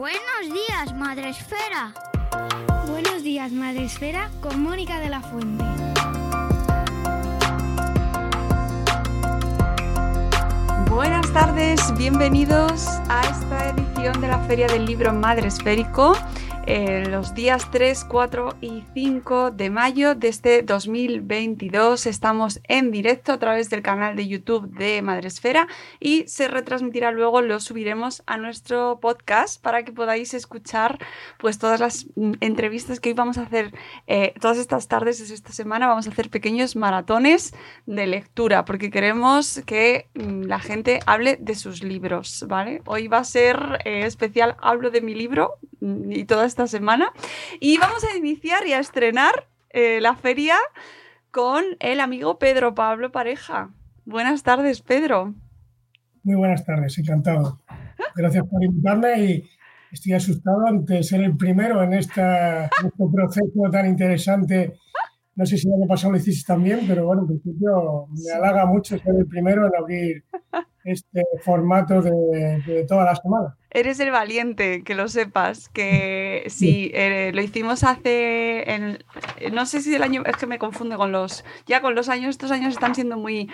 [0.00, 1.92] Buenos días, Madre Esfera.
[2.86, 5.62] Buenos días, Madre Esfera, con Mónica de la Fuente.
[10.88, 16.16] Buenas tardes, bienvenidos a esta edición de la Feria del Libro Madre Esférico.
[16.66, 22.06] Los días 3, 4 y 5 de mayo de este 2022.
[22.06, 25.66] Estamos en directo a través del canal de YouTube de Madresfera
[25.98, 30.98] y se retransmitirá luego, lo subiremos a nuestro podcast para que podáis escuchar
[31.38, 33.74] pues todas las mm, entrevistas que hoy vamos a hacer
[34.06, 35.88] eh, todas estas tardes de esta semana.
[35.88, 37.52] Vamos a hacer pequeños maratones
[37.86, 42.82] de lectura porque queremos que mm, la gente hable de sus libros, ¿vale?
[42.86, 45.58] Hoy va a ser eh, especial, hablo de mi libro
[46.10, 47.12] y todas esta semana.
[47.60, 50.56] Y vamos a iniciar y a estrenar eh, la feria
[51.30, 53.70] con el amigo Pedro Pablo Pareja.
[54.04, 55.34] Buenas tardes, Pedro.
[56.22, 57.60] Muy buenas tardes, encantado.
[58.16, 59.50] Gracias por invitarme y
[59.92, 64.74] estoy asustado ante ser el primero en, esta, este proceso tan interesante.
[65.36, 68.66] No sé si el año pasado lo hiciste también, pero bueno, en principio me halaga
[68.66, 70.24] mucho ser el primero en abrir
[70.92, 73.56] este formato de, de toda la semana.
[73.72, 78.98] Eres el valiente, que lo sepas, que sí, eh, lo hicimos hace,
[79.52, 82.30] no sé si el año, es que me confunde con los, ya con los años,
[82.30, 83.48] estos años están siendo muy,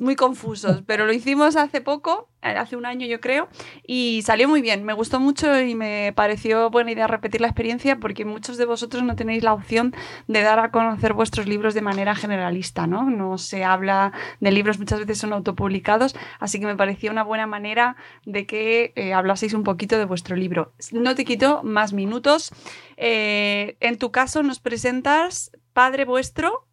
[0.00, 3.48] muy confusos, pero lo hicimos hace poco, eh, hace un año yo creo,
[3.86, 7.98] y salió muy bien, me gustó mucho y me pareció buena idea repetir la experiencia
[8.00, 9.94] porque muchos de vosotros no tenéis la opción
[10.26, 13.10] de dar a conocer vuestros libros de manera generalista, ¿no?
[13.10, 17.46] No se habla de libros, muchas veces son autopublicados, así que me pareció una buena
[17.46, 19.12] manera de que eh,
[19.54, 20.74] un poquito de vuestro libro.
[20.92, 22.52] No te quito más minutos.
[22.96, 26.68] Eh, en tu caso nos presentas Padre Vuestro,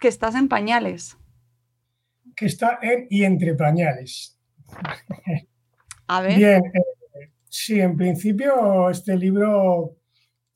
[0.00, 1.16] que estás en pañales.
[2.36, 4.38] Que está en y entre pañales.
[6.06, 6.36] A ver.
[6.36, 9.96] Bien, eh, sí, en principio este libro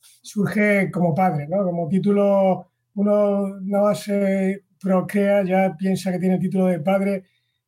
[0.00, 1.62] surge como padre, ¿no?
[1.64, 7.24] Como título, uno no se procrea, ya piensa que tiene título de padre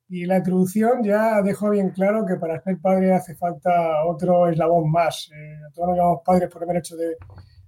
[0.08, 4.90] y la introducción ya dejó bien claro que para ser padre hace falta otro eslabón
[4.90, 5.30] más.
[5.34, 7.16] Eh, todos nos llamamos padres por mero hecho de, de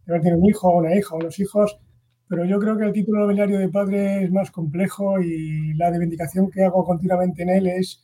[0.08, 1.78] haber tenido un hijo, una hija, unos hijos,
[2.28, 6.50] pero yo creo que el título nobiliario de padre es más complejo y la reivindicación
[6.50, 8.02] que hago continuamente en él es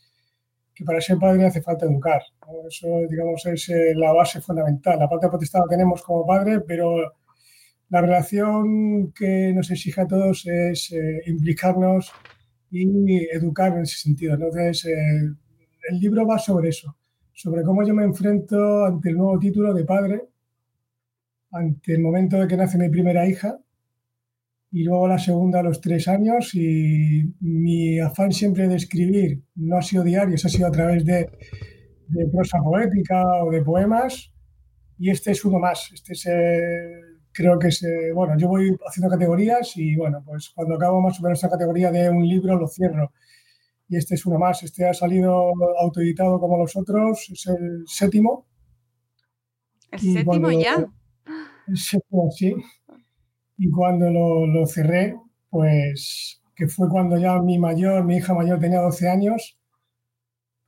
[0.75, 2.23] que para ser padre hace falta educar.
[2.67, 4.99] Eso, digamos, es eh, la base fundamental.
[4.99, 7.13] La parte potestad la tenemos como padre, pero
[7.89, 12.13] la relación que nos exige a todos es eh, implicarnos
[12.73, 14.35] y educar en ese sentido.
[14.35, 15.35] Entonces, eh,
[15.91, 16.97] el libro va sobre eso,
[17.33, 20.23] sobre cómo yo me enfrento ante el nuevo título de padre,
[21.51, 23.59] ante el momento de que nace mi primera hija
[24.71, 29.77] y luego la segunda a los tres años y mi afán siempre de escribir no
[29.77, 31.29] ha sido diario, ha sido a través de,
[32.09, 34.33] de prosa poética o de poemas
[34.99, 39.11] y este es uno más, este es el creo que se, bueno, yo voy haciendo
[39.11, 42.69] categorías y bueno, pues cuando acabo más o menos esta categoría de un libro lo
[42.69, 43.13] cierro.
[43.89, 48.47] Y este es uno más, este ha salido autoeditado como los otros, es el séptimo.
[49.91, 50.87] ¿El séptimo ya?
[51.69, 52.55] El séptimo, sí.
[53.59, 55.15] Y cuando lo, lo cerré,
[55.51, 59.59] pues que fue cuando ya mi mayor, mi hija mayor tenía 12 años,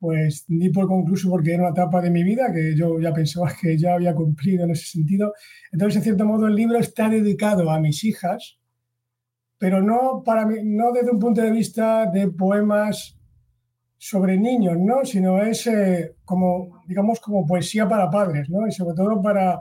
[0.05, 3.51] pues ni por concluso porque era una etapa de mi vida que yo ya pensaba
[3.59, 5.33] que ya había cumplido en ese sentido.
[5.73, 8.59] Entonces, en cierto modo, el libro está dedicado a mis hijas,
[9.57, 13.19] pero no, para mí, no desde un punto de vista de poemas
[13.97, 15.07] sobre niños, ¿no?
[15.07, 18.67] sino es eh, como, digamos, como poesía para padres, ¿no?
[18.67, 19.59] y sobre todo para,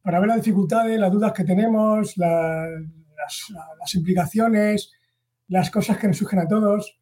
[0.00, 2.72] para ver las dificultades, las dudas que tenemos, las,
[3.78, 4.90] las implicaciones,
[5.48, 7.01] las cosas que nos surgen a todos.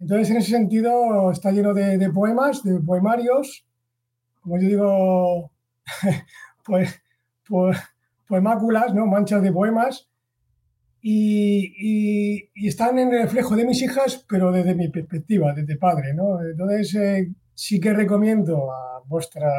[0.00, 3.66] Entonces, en ese sentido, está lleno de, poemas, de poemarios,
[4.40, 5.52] como yo digo,
[6.64, 7.02] pues,
[7.46, 7.78] pues,
[8.26, 9.06] poemáculas, ¿no?
[9.06, 10.08] manchas de poemas,
[11.06, 16.14] y, están en el reflejo de mis hijas, pero desde mi perspectiva, desde padre.
[16.14, 16.40] ¿no?
[16.42, 19.50] Entonces, eh, sí que recomiendo a vuestra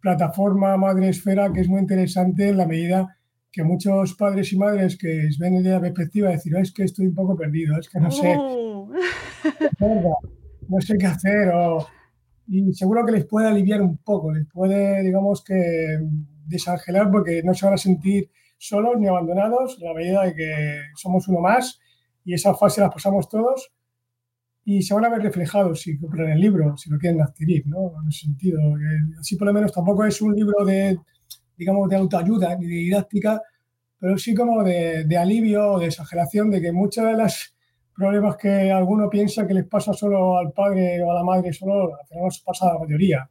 [0.00, 3.16] plataforma Madre Esfera, que es muy interesante en la medida
[3.50, 7.06] que muchos padres y madres que ven desde la perspectiva de decir, es que estoy
[7.06, 8.38] un poco perdido, es que no sé.
[10.68, 11.52] No sé qué hacer
[12.48, 15.98] y seguro que les puede aliviar un poco, les puede, digamos que,
[16.46, 20.80] desangelar porque no se van a sentir solos ni abandonados en la medida de que
[20.96, 21.78] somos uno más
[22.24, 23.70] y esa fase la pasamos todos
[24.64, 27.92] y se van a ver reflejados si compran el libro, si lo quieren adquirir, ¿no?
[28.02, 28.60] En ese sentido.
[29.18, 30.98] Así por lo menos tampoco es un libro de,
[31.56, 33.40] digamos, de autoayuda ni de didáctica,
[33.98, 37.54] pero sí como de, de alivio o de exageración de que muchas de las
[37.98, 41.96] problemas que alguno piensa que les pasa solo al padre o a la madre, solo
[41.98, 43.28] al final nos pasa a la mayoría.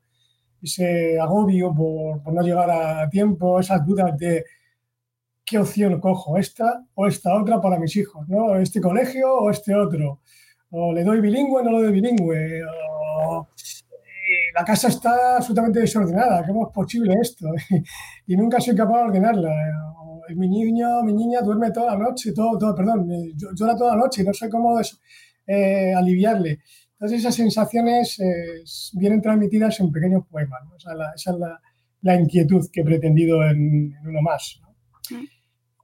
[0.62, 4.44] ese agobio por, por, no llegar a tiempo, esas dudas de
[5.46, 8.58] qué opción cojo, esta o esta otra para mis hijos, ¿no?
[8.58, 10.20] Este colegio o este otro.
[10.72, 12.62] O le doy bilingüe o no le doy bilingüe.
[12.66, 13.48] O,
[14.54, 17.48] la casa está absolutamente desordenada, ¿cómo es posible esto?
[18.28, 19.50] y nunca soy capaz de ordenarla.
[20.36, 24.02] Mi niño, mi niña duerme toda la noche, todo, todo, perdón, eh, llora toda la
[24.02, 24.80] noche y no sé cómo
[25.48, 26.60] eh, aliviarle.
[26.94, 28.64] Entonces esas sensaciones eh,
[28.94, 30.62] vienen transmitidas en pequeños poemas.
[30.66, 30.76] ¿no?
[30.76, 31.62] Esa es, la, esa es la,
[32.02, 34.60] la, inquietud que he pretendido en, en uno más.
[34.62, 35.20] ¿no?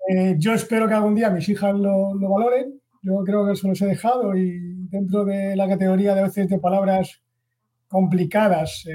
[0.10, 2.80] Eh, yo espero que algún día mis hijas lo, lo, valoren.
[3.04, 6.48] Yo creo que eso los he dejado y dentro de la categoría de a veces
[6.50, 7.22] de palabras
[7.88, 8.86] complicadas,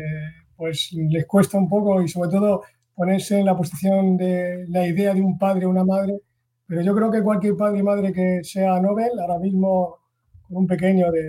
[0.56, 2.62] pues les cuesta un poco y sobre todo
[2.98, 6.18] ponerse en la posición de la idea de un padre o una madre.
[6.66, 10.00] Pero yo creo que cualquier padre y madre que sea Nobel, ahora mismo
[10.42, 11.24] con un pequeño de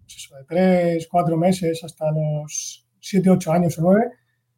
[0.00, 4.10] pues eso, de tres, cuatro meses hasta los siete, ocho años o nueve,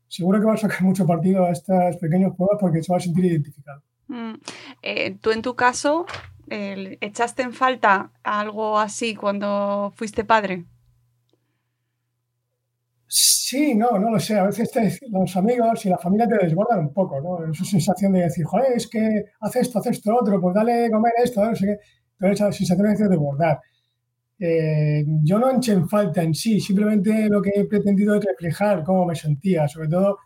[0.08, 3.00] seguro que va a sacar mucho partido a estos pequeños juegos porque se va a
[3.00, 3.82] sentir identificado.
[4.08, 4.34] Mm.
[4.80, 6.06] Eh, Tú en tu caso,
[6.48, 10.64] ¿echaste en falta algo así cuando fuiste padre?
[13.48, 14.36] Sí, no, no lo sé.
[14.36, 17.48] A veces te, los amigos y la familia te desbordan un poco, ¿no?
[17.52, 21.12] Esa sensación de decir, joder, es que hace esto, hace esto, otro, pues dale comer
[21.22, 21.76] esto, no sé qué.
[22.18, 23.60] Pero esa sensación de desbordar.
[24.40, 28.82] Eh, yo no eché en falta en sí, simplemente lo que he pretendido es reflejar
[28.82, 30.18] cómo me sentía, sobre todo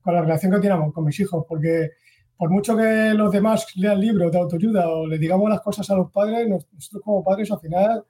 [0.00, 1.90] con la relación que teníamos con mis hijos, porque
[2.36, 5.96] por mucho que los demás lean libros de autoayuda o le digamos las cosas a
[5.96, 8.04] los padres, nosotros como padres al final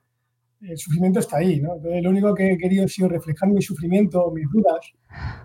[0.61, 1.75] el sufrimiento está ahí, ¿no?
[1.75, 4.93] Entonces, lo único que he querido ha sido reflejar mi sufrimiento, mis dudas,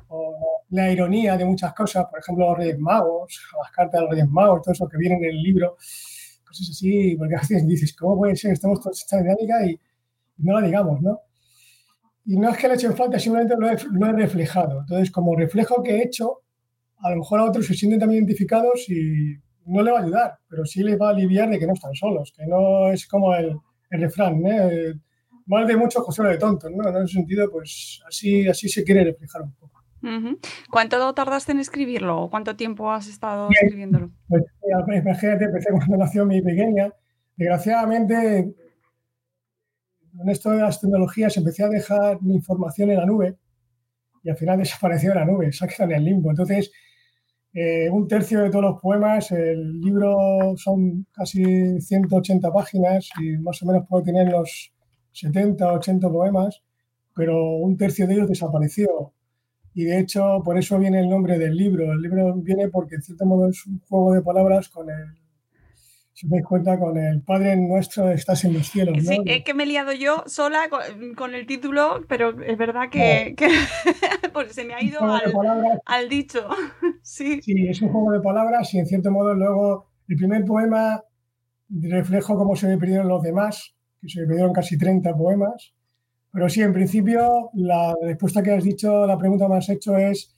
[0.09, 4.11] o la ironía de muchas cosas, por ejemplo, los Reyes Magos, las cartas de los
[4.11, 5.77] Reyes Magos, todo eso que viene en el libro,
[6.47, 9.79] cosas así, porque a veces dices, ¿cómo puede ser estamos todos esta dinámica y
[10.39, 11.21] no la digamos, ¿no?
[12.27, 14.81] Y no es que le eche falta, simplemente lo he, lo he, reflejado.
[14.81, 16.41] Entonces, como reflejo que he hecho,
[16.99, 19.37] a lo mejor a otros se sienten también identificados y
[19.67, 21.95] no le va a ayudar, pero sí les va a aliviar de que no están
[21.95, 23.57] solos, que no es como el,
[23.95, 24.95] el refrán, ¿eh?
[25.47, 26.89] mal de mucho, José de tontos, ¿no?
[26.89, 29.83] En ese sentido, pues así, así se quiere reflejar un poco.
[30.71, 34.11] ¿Cuánto tardaste en escribirlo o cuánto tiempo has estado Bien, escribiéndolo?
[34.29, 36.93] Pues imagínate, empecé cuando nació mi pequeña.
[37.37, 38.55] Desgraciadamente,
[40.21, 43.39] en esto de las tecnologías empecé a dejar mi información en la nube
[44.23, 46.31] y al final desapareció de la nube, se ha quedado en el limbo.
[46.31, 46.71] Entonces,
[47.55, 53.63] eh, un tercio de todos los poemas, el libro son casi 180 páginas y más
[53.63, 54.73] o menos puede tener los
[55.13, 56.63] 70, 80 poemas,
[57.15, 59.13] pero un tercio de ellos desapareció.
[59.73, 61.93] Y de hecho, por eso viene el nombre del libro.
[61.93, 65.25] El libro viene porque, en cierto modo, es un juego de palabras con el
[66.15, 68.97] si os dais cuenta, con el Padre Nuestro estás en los cielos.
[68.99, 69.03] ¿no?
[69.03, 72.89] Sí, es que me he liado yo sola con, con el título, pero es verdad
[72.89, 73.49] que, que
[74.33, 75.33] pues se me ha ido al,
[75.85, 76.49] al, dicho.
[77.05, 77.43] Sí.
[77.43, 81.05] sí, es un juego de palabras y en cierto modo luego el primer poema
[81.69, 85.75] reflejo cómo se me perdieron los demás, que se me perdieron casi 30 poemas.
[86.33, 89.97] Pero sí, en principio, la respuesta que has dicho, la pregunta que me has hecho
[89.97, 90.35] es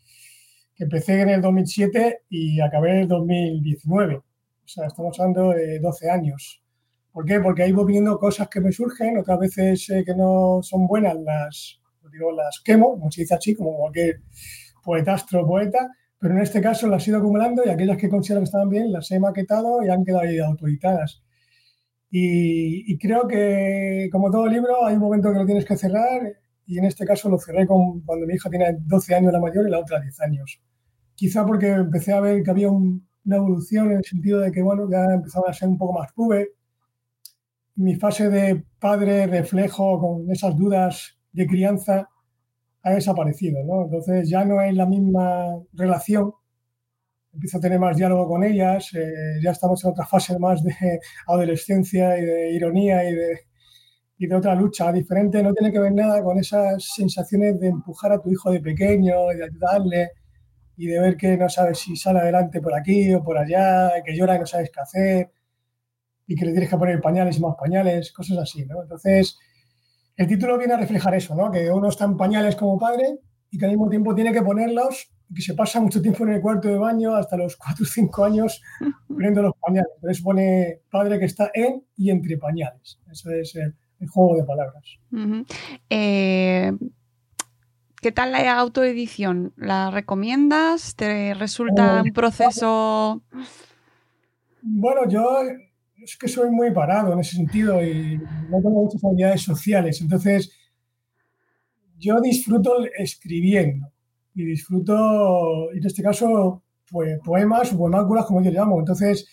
[0.74, 4.16] que empecé en el 2007 y acabé en el 2019.
[4.16, 4.22] O
[4.64, 6.62] sea, estamos hablando de 12 años.
[7.12, 7.38] ¿Por qué?
[7.38, 11.14] Porque ahí voy viendo cosas que me surgen, otras veces eh, que no son buenas
[11.14, 11.80] las,
[12.12, 14.20] digo, las quemo, como se dice así, como cualquier
[14.82, 18.44] poetastro poeta, pero en este caso las he ido acumulando y aquellas que considero que
[18.44, 21.22] estaban bien las he maquetado y han quedado ahí autoeditadas.
[22.10, 26.22] Y, creo que, como todo libro, hay un momento que lo tienes que cerrar
[26.64, 29.66] y en este caso lo cerré con, cuando mi hija tiene 12 años la mayor
[29.66, 30.60] y la otra 10 años.
[31.14, 34.62] Quizá porque empecé a ver que había un, una evolución en el sentido de que,
[34.62, 36.48] bueno, ya empezaba a ser un poco más puber.
[37.74, 42.08] Mi fase de padre reflejo con esas dudas de crianza
[42.86, 43.84] ha desaparecido, ¿no?
[43.84, 46.32] Entonces ya no es la misma relación.
[47.32, 50.72] Empiezo a tener más diálogo con ellas, eh, ya estamos en otra fase más de
[51.26, 53.40] adolescencia y de ironía y de,
[54.18, 55.42] y de otra lucha diferente.
[55.42, 59.32] No tiene que ver nada con esas sensaciones de empujar a tu hijo de pequeño
[59.32, 60.10] y de ayudarle
[60.76, 64.16] y de ver que no sabes si sale adelante por aquí o por allá, que
[64.16, 65.32] llora y no sabes qué hacer,
[66.28, 68.82] y que le tienes que poner pañales y más pañales, cosas así, ¿no?
[68.82, 69.38] Entonces,
[70.16, 71.50] el título viene a reflejar eso, ¿no?
[71.50, 73.18] Que uno está en pañales como padre
[73.50, 76.34] y que al mismo tiempo tiene que ponerlos, y que se pasa mucho tiempo en
[76.34, 78.62] el cuarto de baño, hasta los 4 o 5 años,
[79.08, 79.90] poniendo los pañales.
[79.96, 83.00] Entonces pone padre que está en y entre pañales.
[83.10, 84.84] Eso es el, el juego de palabras.
[85.12, 85.46] Uh -huh.
[85.90, 86.72] eh...
[88.02, 89.52] ¿Qué tal la autoedición?
[89.56, 90.94] ¿La recomiendas?
[90.94, 93.22] ¿Te resulta un proceso...?
[94.62, 95.40] Bueno, yo
[96.02, 100.00] es que soy muy parado en ese sentido y no tengo muchas habilidades sociales.
[100.00, 100.52] Entonces,
[101.98, 103.88] yo disfruto escribiendo.
[104.34, 108.78] y disfruto, en este caso, pues, poemas o poemáculas, como yo llamo.
[108.78, 109.26] Entonces,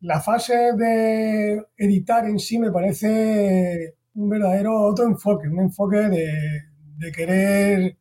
[0.00, 7.12] la fase de editar en sí me parece un verdadero otro enfoque, un enfoque de,
[7.12, 7.96] querer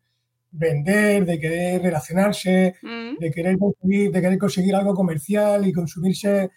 [0.51, 3.19] vender, de querer relacionarse, mm.
[3.19, 6.51] de, querer conseguir, de querer conseguir algo comercial y consumirse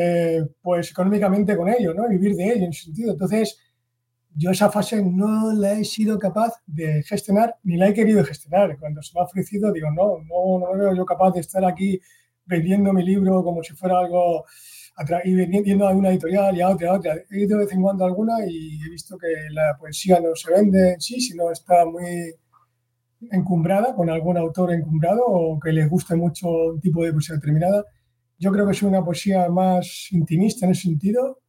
[0.00, 2.08] eh, pues económicamente con ello, ¿no?
[2.08, 3.12] Vivir de ello en ese sentido.
[3.12, 3.58] Entonces,
[4.36, 8.78] yo esa fase no la he sido capaz de gestionar ni la he querido gestionar.
[8.78, 11.64] Cuando se me ha ofrecido, digo, no, no, no me veo yo capaz de estar
[11.64, 12.00] aquí
[12.46, 14.44] vendiendo mi libro como si fuera algo
[15.24, 17.16] y vendiendo a una editorial y a otra, a otra.
[17.30, 20.52] He ido de vez en cuando alguna y he visto que la poesía no se
[20.52, 22.34] vende en sí, sino está muy
[23.32, 27.84] encumbrada con algún autor encumbrado o que les guste mucho un tipo de poesía determinada.
[28.38, 31.40] Yo creo que es una poesía más intimista en ese sentido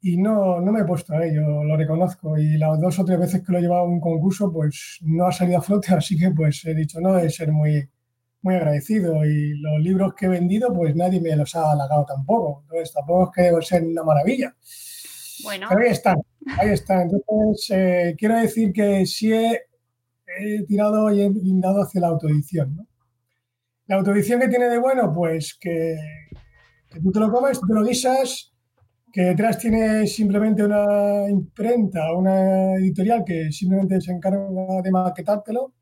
[0.00, 2.38] y no, no me he puesto a ello, lo reconozco.
[2.38, 5.26] Y las dos o tres veces que lo he llevado a un concurso, pues no
[5.26, 7.88] ha salido a flote, así que pues he dicho, no de ser muy,
[8.42, 9.24] muy agradecido.
[9.24, 12.62] Y los libros que he vendido, pues nadie me los ha halagado tampoco.
[12.62, 14.54] Entonces tampoco es que debo ser una maravilla.
[15.42, 15.66] Bueno.
[15.68, 16.16] Pero ahí están,
[16.58, 17.10] ahí están.
[17.10, 19.60] Entonces, eh, quiero decir que sí he,
[20.68, 22.76] tirado y he blindado hacia la autoedición.
[22.76, 22.86] ¿no?
[23.88, 25.96] La autoedición que tiene de bueno, pues que,
[26.90, 28.52] que tú te lo comes, tú te lo guisas,
[29.12, 34.46] que detrás tiene simplemente una imprenta, una editorial que simplemente se encarga
[34.82, 35.72] de maquetártelo.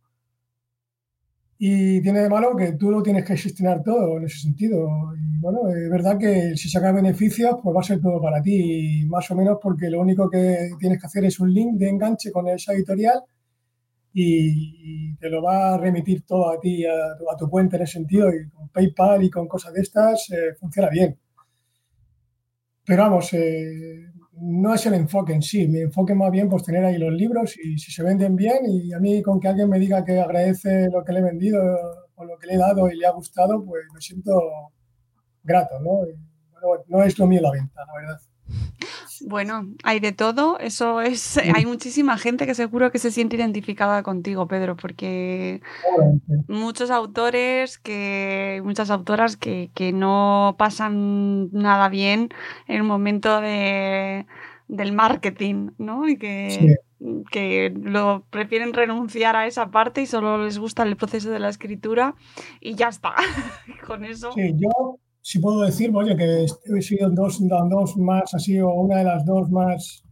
[1.56, 4.86] Y tiene de malo que tú lo tienes que gestionar todo en ese sentido.
[5.16, 9.06] Y bueno, es verdad que si sacas beneficios, pues va a ser todo para ti,
[9.08, 12.30] más o menos porque lo único que tienes que hacer es un link de enganche
[12.30, 13.22] con esa editorial
[14.14, 18.30] y, te lo va a remitir todo a ti, a, tu cuenta en ese sentido.
[18.32, 21.18] Y con PayPal y con cosas de estas eh, funciona bien.
[22.86, 25.66] Pero vamos, eh, no es el enfoque en sí.
[25.68, 28.92] Mi enfoque más bien pues tener ahí los libros y si se venden bien y
[28.92, 31.60] a mí con que alguien me diga que agradece lo que le he vendido
[32.14, 34.32] o lo que le he dado y le ha gustado, pues me siento
[35.42, 36.00] grato, ¿no?
[36.88, 38.33] no es lo mío la venta, la verdad.
[39.26, 40.58] Bueno, hay de todo.
[40.58, 41.38] Eso es.
[41.54, 45.62] Hay muchísima gente que seguro que se siente identificada contigo, Pedro, porque
[46.46, 48.60] muchos autores que.
[48.64, 52.28] muchas autoras que, no pasan nada bien
[52.66, 54.26] en el momento de,
[54.68, 56.06] del marketing, ¿no?
[56.06, 56.76] Y que,
[57.30, 61.48] que lo prefieren renunciar a esa parte y solo les gusta el proceso de la
[61.48, 62.14] escritura
[62.60, 63.14] y ya está.
[63.86, 64.32] Con eso.
[64.32, 68.98] Sí, yo si puedo decir, oye, que he sido dos, dos más, así, o una
[68.98, 70.04] de las dos más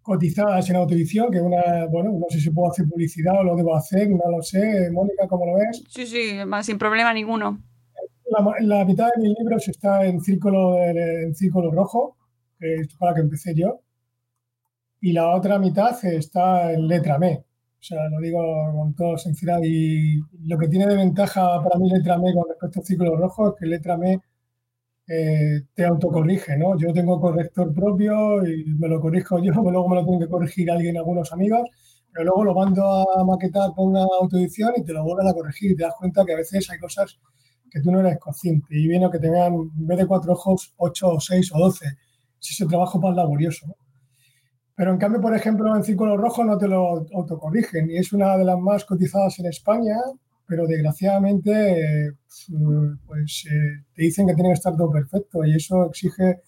[0.00, 3.76] cotizadas en autovisión, que una, bueno, no sé si puedo hacer publicidad o lo debo
[3.76, 4.90] hacer, no lo sé.
[4.90, 5.84] Mónica, ¿cómo lo ves?
[5.90, 7.62] Sí, sí, sin problema ninguno.
[8.60, 12.16] La, mitad de mis libros está en círculo, en círculo rojo,
[12.58, 13.80] que es para que empecé yo,
[15.02, 17.36] y la otra mitad está en letra M.
[17.36, 18.40] O sea, lo digo
[18.74, 19.60] con toda sinceridad.
[19.62, 23.48] Y lo que tiene de ventaja para mí letra M con respecto al círculo rojo
[23.48, 24.22] es que letra M
[25.06, 26.78] eh, te autocorrige, ¿no?
[26.78, 30.70] Yo tengo corrector propio y me lo corrijo yo, luego me lo tiene que corregir
[30.70, 31.68] alguien, algunos amigos,
[32.12, 35.72] pero luego lo mando a maquetar con una autoedición y te lo vuelven a corregir
[35.72, 37.18] y te das cuenta que a veces hay cosas
[37.70, 40.72] que tú no eres consciente y viene que te vean, en vez de cuatro ojos,
[40.76, 41.86] ocho o seis o doce.
[42.40, 43.66] Es ese trabajo más laborioso.
[44.76, 48.36] Pero en cambio, por ejemplo, en Círculo Rojo no te lo autocorrigen y es una
[48.36, 49.96] de las más cotizadas en España
[50.46, 52.12] pero desgraciadamente
[53.06, 56.40] pues eh, te dicen que tiene que estar todo perfecto y eso exige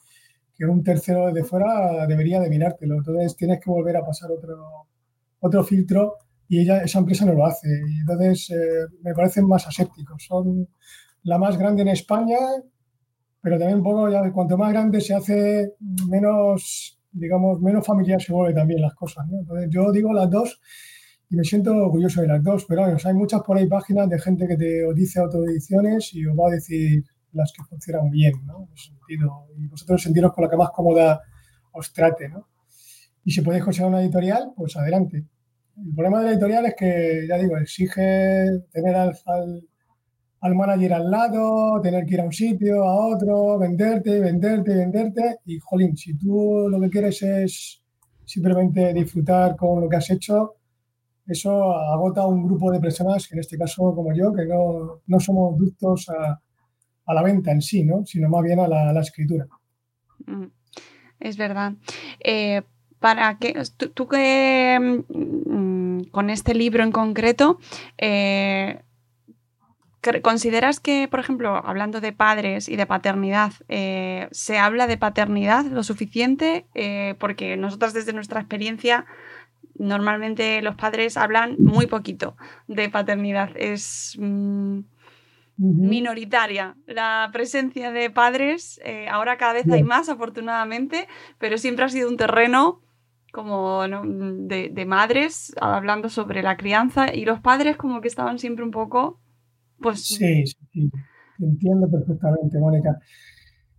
[0.57, 2.97] que un tercero de fuera debería de mirártelo.
[2.97, 4.87] Entonces tienes que volver a pasar otro,
[5.41, 6.17] otro filtro
[6.49, 7.69] y ella, esa empresa no lo hace.
[7.69, 10.25] Y entonces eh, me parecen más asépticos.
[10.25, 10.69] Son
[11.25, 12.39] la más grande en España,
[13.41, 15.75] pero también un poco, ya, cuanto más grande se hace,
[16.09, 19.27] menos, digamos, menos familiar se vuelve también las cosas.
[19.31, 20.61] Entonces yo digo las dos
[21.29, 24.47] y me siento orgulloso de las dos, pero hay muchas por ahí páginas de gente
[24.47, 28.69] que te dice autoediciones y os va a decir las que funcionan bien, ¿no?
[28.71, 31.21] En sentido, y vosotros sentiros con la que más cómoda
[31.73, 32.49] os trate, ¿no?
[33.25, 35.27] Y si podéis conseguir una editorial, pues adelante.
[35.77, 39.15] El problema de la editorial es que, ya digo, exige tener al,
[40.41, 45.39] al, manager al lado, tener que ir a un sitio, a otro, venderte, venderte, venderte.
[45.45, 47.83] Y, jolín, si tú lo que quieres es
[48.25, 50.55] simplemente disfrutar con lo que has hecho,
[51.27, 55.01] eso agota a un grupo de personas, que en este caso como yo, que no,
[55.07, 56.41] no somos ductos a,
[57.07, 58.05] a, la venta en sí, ¿no?
[58.07, 59.47] sino más bien a la, escritura.
[60.27, 60.47] Mm,
[61.21, 61.73] es verdad.
[62.21, 62.63] Eh,
[63.01, 63.55] para que
[63.95, 67.59] tú, que mm, con este libro en concreto,
[67.99, 68.83] eh,
[70.23, 75.65] ¿consideras que, por ejemplo, hablando de padres y de paternidad, eh, se habla de paternidad
[75.65, 76.67] lo suficiente?
[77.19, 79.07] porque nosotras desde nuestra experiencia
[79.79, 82.37] normalmente los padres hablan muy poquito
[82.69, 83.51] de paternidad.
[83.57, 84.81] Es mm,
[85.59, 88.81] minoritaria la presencia de padres.
[88.85, 92.83] Eh, ahora cada vez hay más, afortunadamente, pero siempre ha sido un terreno
[93.33, 98.71] como de, madres hablando sobre la crianza y los padres como que estaban siempre un
[98.71, 99.21] poco,
[99.79, 100.07] pues...
[100.07, 100.91] Sí, sí,
[101.39, 102.99] entiendo perfectamente, Mónica.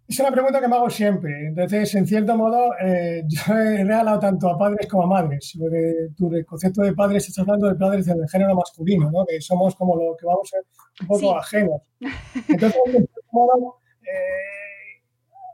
[0.07, 1.47] Es una pregunta que me hago siempre.
[1.47, 6.09] Entonces, en cierto modo, eh, yo he regalado tanto a padres como a madres, porque
[6.15, 9.25] tu concepto de padres estás hablando de padres del género masculino, ¿no?
[9.25, 10.65] que somos como lo que vamos a ser
[11.01, 11.81] un poco ajenos.
[12.47, 15.03] Entonces, en cierto modo, eh,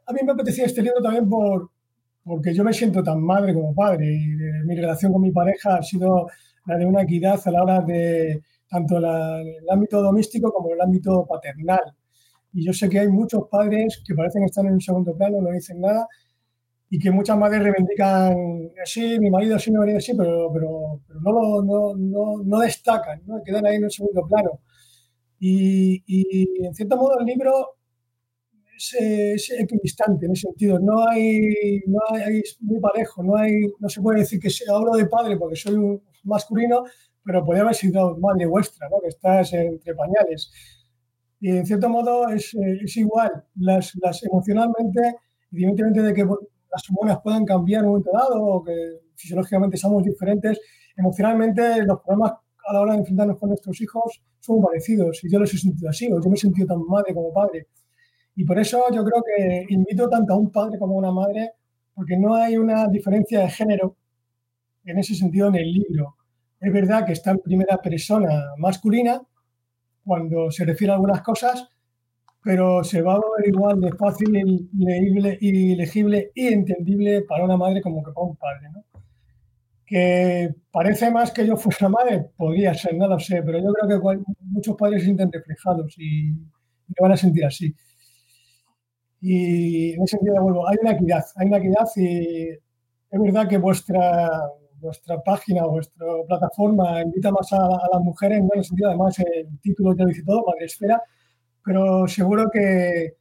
[0.05, 1.71] a mí me apetecía este libro también por,
[2.23, 4.27] porque yo me siento tan madre como padre y
[4.65, 6.27] mi relación con mi pareja ha sido
[6.65, 11.25] la de una equidad a la hora de tanto el ámbito doméstico como el ámbito
[11.27, 11.95] paternal.
[12.53, 15.41] Y yo sé que hay muchos padres que parecen que están en un segundo plano,
[15.41, 16.07] no dicen nada,
[16.89, 21.19] y que muchas madres reivindican así, mi marido así, mi marido así, pero, pero, pero
[21.21, 23.41] no, no, no, no, destacan, ¿no?
[23.43, 24.59] quedan ahí en un segundo plano.
[25.39, 27.77] Y, y, en cierto modo el libro
[28.77, 30.79] es, es, equidistante en ese sentido.
[30.79, 34.91] No hay, no hay, muy parejo, no, hay, no se puede decir que sea, hablo
[34.93, 36.83] de padre porque soy un masculino,
[37.25, 39.01] pero podría haber sido madre vuestra, ¿no?
[39.01, 40.51] que estás entre pañales.
[41.43, 45.17] Y en cierto modo es, eh, es igual, las, las, emocionalmente,
[45.51, 48.73] independientemente de que las hormonas puedan cambiar en un momento dado o que
[49.13, 50.57] fisiológicamente somos diferentes,
[50.95, 52.31] emocionalmente los problemas
[52.65, 55.89] a la hora de enfrentarnos con nuestros hijos son parecidos y yo los he sentido
[55.89, 57.67] así, yo me he sentido tan madre como padre.
[58.37, 61.51] Y por eso yo creo que invito tanto a un padre como a una madre,
[61.93, 63.97] porque no hay una diferencia de género
[64.85, 66.15] en ese sentido en el libro.
[66.61, 69.21] Es verdad que está en primera persona masculina,
[70.03, 71.67] cuando se refiere a algunas cosas,
[72.43, 77.57] pero se va a ver igual de fácil, legible y legible y entendible para una
[77.57, 78.69] madre como que para un padre.
[78.73, 78.83] ¿no?
[79.85, 84.01] Que parece más que yo fuera madre, podría ser, no lo sé, pero yo creo
[84.01, 87.73] que muchos padres se sienten reflejados y, y van a sentir así.
[89.21, 93.57] Y en ese sentido, vuelvo, hay una equidad, hay una equidad y es verdad que
[93.57, 94.29] vuestra,
[94.83, 97.57] vuestra página, vuestra plataforma invita más a,
[97.91, 101.01] las mujeres, en el sentido, además el título ya lo dice todo, Madre Esfera,
[101.63, 103.15] pero seguro que,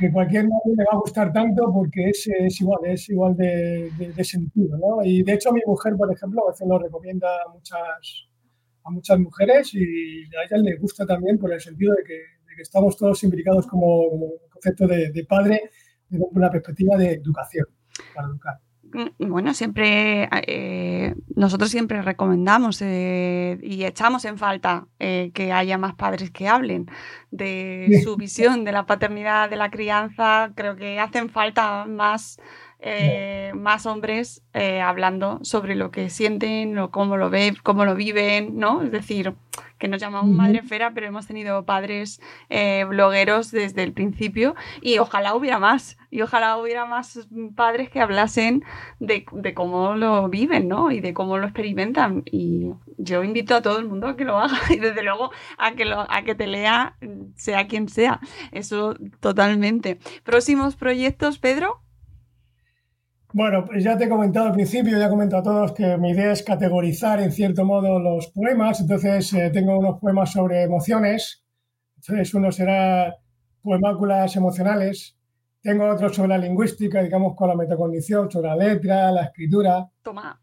[0.00, 3.90] que cualquier madre le va a gustar tanto porque es, es igual, es igual de,
[4.16, 5.04] de, sentido, ¿no?
[5.04, 8.28] Y de hecho mi mujer, por ejemplo, a veces lo recomienda a muchas,
[8.84, 12.62] a muchas mujeres y a ella le gusta también por el sentido de que, de
[12.62, 15.70] estamos todos implicados como, como concepto de, de padre
[16.08, 17.66] desde una perspectiva de educación,
[18.14, 18.67] para educar.
[18.92, 25.78] Mm, bueno, siempre, eh, nosotros siempre recomendamos eh, y echamos en falta eh, que haya
[25.78, 26.86] más padres que hablen
[27.30, 30.52] de su visión de la paternidad, de la crianza.
[30.54, 32.40] Creo que hacen falta más,
[33.54, 38.82] más hombres hablando sobre lo que sienten, o cómo lo ven, cómo lo viven, ¿no?
[38.82, 39.34] Es decir,
[39.78, 44.98] que nos llamamos Madre Fera, pero hemos tenido padres eh, blogueros desde el principio y
[44.98, 48.64] ojalá hubiera más, y ojalá hubiera más padres que hablasen
[48.98, 50.90] de, cómo lo viven, ¿no?
[50.90, 52.22] Y de cómo lo experimentan.
[52.26, 55.72] Y yo invito a todo el mundo a que lo haga y desde luego a
[55.72, 56.96] que, lo, a que te lea,
[57.36, 58.20] sea quien sea.
[58.52, 59.98] Eso totalmente.
[60.24, 61.82] Próximos proyectos, Pedro.
[63.34, 66.10] Bueno, pues ya te he comentado al principio, ya he comentado a todos que mi
[66.10, 68.80] idea es categorizar en cierto modo los poemas.
[68.80, 71.44] Entonces, eh, tengo unos poemas sobre emociones.
[71.96, 73.14] Entonces, uno será
[73.60, 75.14] poemáculas emocionales.
[75.60, 79.86] Tengo otro sobre la lingüística, digamos, con la metacondición, sobre la letra, la escritura.
[80.02, 80.40] Toma.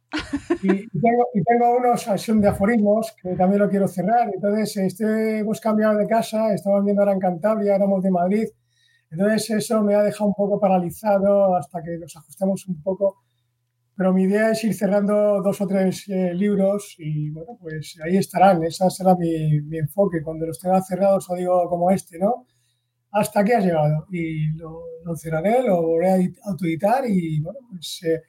[0.61, 4.29] Y, tengo, y tengo unos de aforismos que también lo quiero cerrar.
[4.31, 8.45] Entonces, este, hemos cambiado de casa, estamos viendo ahora en Cantabria, éramos de Madrid
[9.15, 13.21] entonces eso me ha dejado un poco paralizado hasta que nos ajustemos un poco.
[13.95, 18.17] Pero mi idea es ir cerrando dos o tres eh, libros y bueno, pues ahí
[18.17, 18.61] estarán.
[18.65, 20.21] Ese será mi, mi, enfoque.
[20.21, 22.45] Cuando los tenga cerrados o digo como este, ¿no?
[23.11, 24.05] Hasta aquí has llegado.
[24.11, 28.21] Y lo, lo cerraré, lo volveré a autoeditar y bueno, pues eh,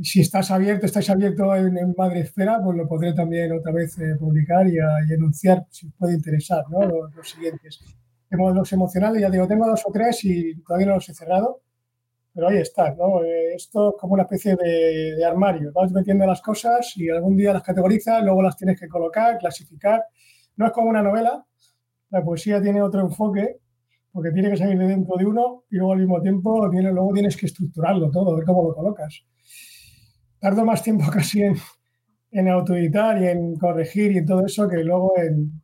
[0.00, 3.98] si estás abierto, estáis abierto en, en Madre Esfera, pues lo podré también otra vez
[3.98, 6.80] eh, publicar y, a, y, anunciar si os puede interesar, ¿no?
[6.82, 7.80] Los, los siguientes
[8.30, 11.62] los emocionales, ya digo, tengo dos o tres y todavía no los he cerrado,
[12.32, 13.24] pero ahí está, ¿no?
[13.24, 17.52] Eh, esto es como una especie de, armario, vas metiendo las cosas y algún día
[17.52, 20.04] las categorizas, luego las tienes que colocar, clasificar.
[20.56, 21.44] No es como una novela,
[22.10, 23.58] la poesía tiene otro enfoque,
[24.12, 27.12] porque tiene que salir de dentro de uno y luego al mismo tiempo tiene, luego
[27.12, 29.24] tienes que estructurarlo todo, ver cómo lo colocas.
[30.38, 31.56] Tardo más tiempo casi en,
[32.30, 35.59] en autoeditar y en corregir y en todo eso que luego en,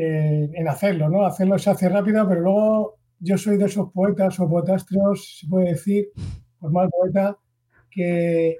[0.00, 1.26] en hacerlo, ¿no?
[1.26, 5.70] Hacerlo se hace rápido, pero luego yo soy de esos poetas o poetastros, se puede
[5.70, 6.08] decir,
[6.60, 7.36] por mal poeta,
[7.90, 8.56] que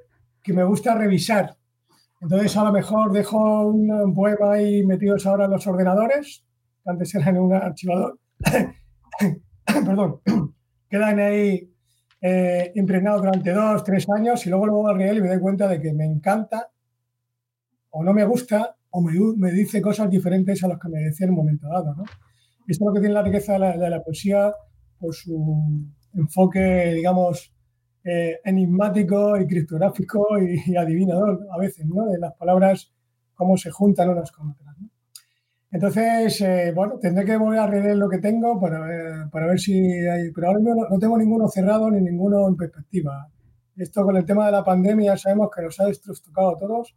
[0.49, 1.55] que me gusta revisar.
[2.23, 6.43] Entonces, a lo mejor dejo un, poema ahí metidos ahora en los ordenadores,
[6.87, 8.19] antes eran en un archivador,
[9.67, 10.21] perdón,
[10.89, 11.71] quedan ahí
[12.23, 15.39] eh, impregnados durante dos, tres años y luego lo vuelvo a leer y me doy
[15.39, 16.71] cuenta de que me encanta
[17.91, 21.31] o no me gusta o me, dice cosas diferentes a las que me decía en
[21.31, 21.95] un momento dado.
[21.95, 22.05] ¿no?
[22.67, 24.53] Esto es lo que tiene la riqueza de la, poesía
[24.99, 27.55] por su enfoque, digamos,
[28.05, 32.07] eh, enigmático y criptográfico y, adivinador a veces, ¿no?
[32.07, 32.93] De las palabras,
[33.35, 34.77] cómo se juntan unas con otras.
[35.71, 39.75] Entonces, eh, bueno, tendré que volver a releer lo que tengo para, para ver si
[40.07, 40.31] hay.
[40.35, 43.29] Pero ahora mismo no, tengo ninguno cerrado ni ninguno en perspectiva.
[43.77, 46.97] Esto con el tema de la pandemia sabemos que nos ha destrozado a todos.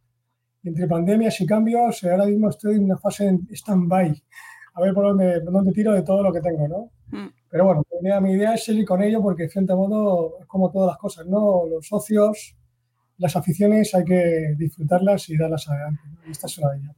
[0.63, 4.23] Entre pandemias y cambios, ahora mismo estoy en una fase en stand-by.
[4.73, 6.91] A ver por dónde, por dónde tiro de todo lo que tengo, ¿no?
[7.17, 7.29] Mm.
[7.49, 7.83] Pero bueno,
[8.21, 11.27] mi idea, es seguir con ello porque, de cierto modo, es como todas las cosas,
[11.27, 11.67] ¿no?
[11.67, 12.55] Los socios,
[13.17, 16.01] las aficiones, hay que disfrutarlas y darlas adelante.
[16.25, 16.95] Y esta es una de ellas.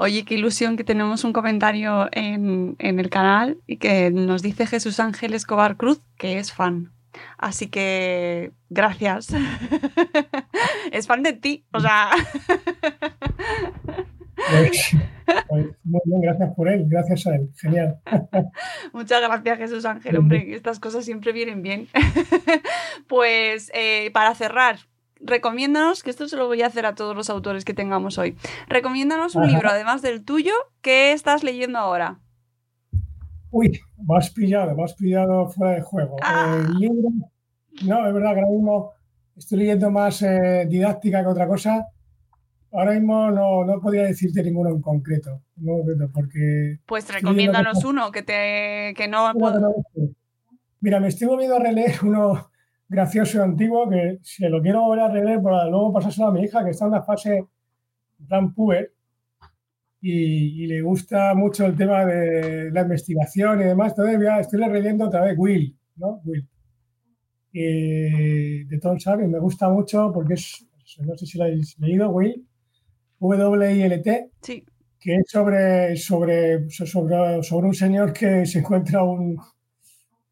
[0.00, 5.00] Oye, qué ilusión que tenemos un comentario en, el canal y que nos dice Jesús
[5.00, 6.92] Ángel Escobar Cruz que es fan.
[7.36, 9.28] Así que gracias.
[10.92, 12.10] es fan de ti, o sea.
[14.50, 14.96] Pues,
[15.48, 18.00] pues, muy bien, gracias por él, gracias a él, genial.
[18.92, 21.88] Muchas gracias Jesús Ángel, hombre, estas cosas siempre vienen bien.
[23.08, 24.78] pues eh, para cerrar,
[25.20, 28.36] recomiéndanos, que esto se lo voy a hacer a todos los autores que tengamos hoy,
[28.68, 32.18] recomiéndanos un libro, además del tuyo, que estás leyendo ahora.
[33.50, 36.16] Uy, me has pillado, me has pillado fuera de juego.
[36.22, 36.58] Ah.
[36.58, 37.10] El libro,
[37.84, 38.92] no, es verdad que ahora mismo
[39.36, 41.86] estoy leyendo más eh, didáctica que otra cosa.
[42.72, 45.40] Ahora mismo no, no podría decirte ninguno en concreto,
[46.12, 46.80] porque...
[46.84, 49.32] Pues recomiéndanos uno que, te, que no...
[50.80, 52.50] Mira, me estoy volviendo a releer uno
[52.88, 56.42] gracioso y antiguo que si lo quiero volver a releer para luego pasárselo a mi
[56.42, 57.46] hija que está en una fase
[58.28, 58.92] tan puber
[60.00, 63.94] y, le gusta mucho el tema de la investigación y demás.
[63.94, 66.20] Todavía estoy releyendo otra vez Will, ¿no?
[66.24, 66.46] Will.
[67.52, 70.66] de Tom Sawyer me gusta mucho porque es,
[71.00, 72.46] no sé si lo habéis leído, Will,
[73.20, 74.64] W-I-L-T, sí.
[75.00, 79.36] que es sobre, sobre, sobre, sobre un señor que se encuentra un,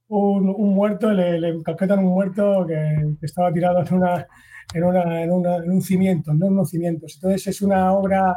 [0.08, 4.26] un, un muerto, le, le un muerto que, estaba tirado en, una,
[4.72, 7.14] en, una, en, una, en un cimiento, no en unos cimientos.
[7.16, 8.36] Entonces es una obra,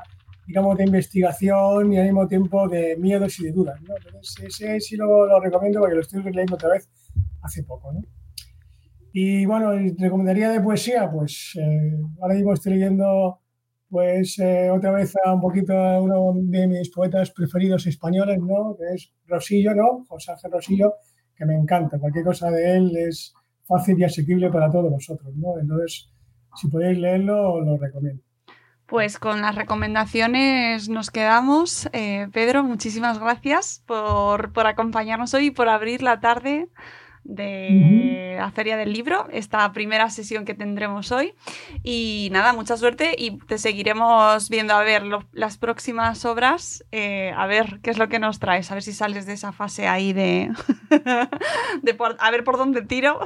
[0.50, 3.80] digamos, de investigación y al mismo tiempo de miedos y de dudas.
[3.84, 3.96] ¿no?
[3.96, 6.90] Entonces ese sí lo, lo, recomiendo porque lo estoy leyendo otra vez
[7.44, 7.94] hace poco.
[7.94, 8.02] ¿no?
[9.14, 13.42] Y bueno, recomendaría de poesía, pues eh, ahora mismo estoy leyendo
[13.92, 18.76] pues eh, otra vez a un poquito a uno de mis poetas preferidos españoles, ¿no?
[18.76, 20.04] Que es Rosillo, ¿no?
[20.08, 20.94] José Ángel Rosillo,
[21.36, 22.00] que me encanta.
[22.00, 23.36] Cualquier cosa de él es
[23.66, 25.60] fácil y asequible para todos nosotros, ¿no?
[25.60, 26.12] Entonces,
[26.56, 28.24] si podéis leerlo, lo recomiendo.
[28.90, 31.88] Pues con las recomendaciones nos quedamos.
[31.94, 36.70] Eh, Pedro, muchísimas gracias por, por acompañarnos hoy y por abrir la tarde
[37.30, 41.34] de la Feria del Libro, esta primera sesión que tendremos hoy.
[41.84, 47.46] Y nada, mucha suerte y te seguiremos viendo a ver las próximas obras, eh, a
[47.46, 50.12] ver qué es lo que nos traes, a ver si sales de esa fase ahí
[50.12, 50.50] de,
[51.84, 53.20] de a ver por dónde tiro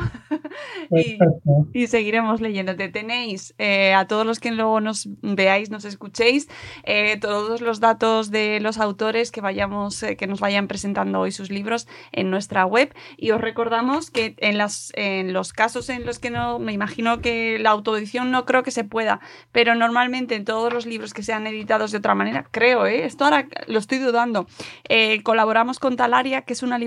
[1.74, 2.89] y, seguiremos leyéndote.
[2.89, 6.50] Tenéis eh, a todos los que luego nos veáis, nos escuchéis,
[6.84, 11.50] eh, todos los datos de los autores que, vayamos, que nos vayan presentando hoy sus
[11.50, 14.58] libros en nuestra web y os recordamos que en,
[15.34, 18.84] los casos en los que no, me imagino que la autoedición no creo que se
[18.84, 19.20] pueda,
[19.52, 23.06] pero normalmente en todos los libros que sean editados de otra manera, creo, ¿eh?
[23.06, 24.48] esto ahora lo estoy dudando,
[24.90, 26.78] eh, colaboramos con Talaria, que es una,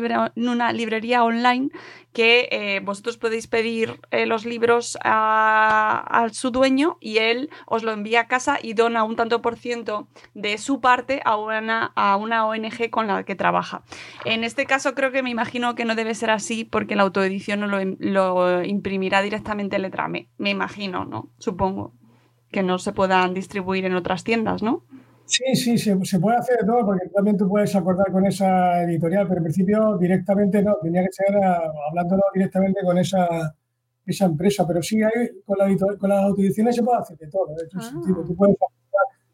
[0.73, 1.71] librería online
[2.12, 8.23] que eh, vosotros podéis pedir los libros a, su dueño y él os lo envía
[8.23, 12.47] a casa y dona un tanto por ciento de su parte a una, a una
[12.47, 13.83] ONG con la que trabaja.
[14.25, 17.61] En este caso creo que me imagino que no debe ser así porque la autoedición
[17.61, 20.29] no lo, lo imprimirá directamente Letrame.
[20.38, 21.31] Me imagino, ¿no?
[21.38, 21.94] Supongo
[22.51, 24.85] que no se puedan distribuir en otras tiendas, ¿no?
[25.27, 29.27] Sí, sí, se, puede hacer de todo porque también tú puedes acordar con esa editorial,
[29.27, 33.27] pero en principio directamente no, tenía que ser hablándolo directamente con esa,
[34.07, 34.64] esa empresa.
[34.68, 37.49] Pero sí, hay, con, la, con las autoediciones se puede hacer de todo.
[37.75, 37.90] Ah.
[38.25, 38.57] Tú puedes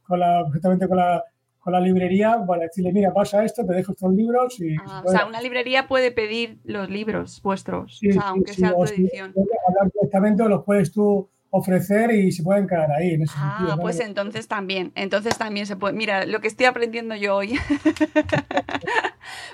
[0.02, 0.44] con la,
[0.88, 1.24] con la,
[1.62, 4.60] con la librería para decirle, mira, pasa esto, te dejo estos libros.
[4.60, 9.32] Y ah, o sea, una librería puede pedir los libros vuestros, aunque sea autoedición.
[9.68, 14.00] hablar directamente los puedes tú ofrecer y se pueden quedar ahí en ese ah, pues
[14.00, 15.94] entonces también, entonces también se puede.
[15.94, 17.54] Mira, lo que estoy aprendiendo yo hoy.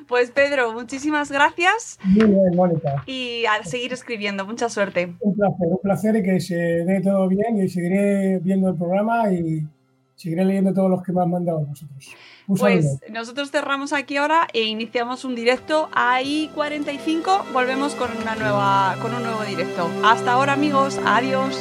[0.06, 1.98] Pues Pedro, muchísimas gracias.
[2.02, 3.02] Muy bien, Mónica.
[3.06, 4.46] Y a seguir escribiendo.
[4.46, 5.14] Mucha suerte.
[5.20, 9.30] Un placer, un placer y que se dé todo bien y seguiré viendo el programa
[9.30, 9.66] y
[10.18, 12.14] seguiré leyendo todos los que me han mandado vosotros.
[12.46, 15.88] pues nosotros cerramos aquí ahora e iniciamos un directo.
[15.92, 19.88] Ahí 45 volvemos con una nueva con un nuevo directo.
[20.04, 20.98] Hasta ahora, amigos.
[21.06, 21.56] Adiós.